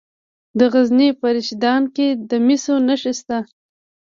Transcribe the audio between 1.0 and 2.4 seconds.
په رشیدان کې د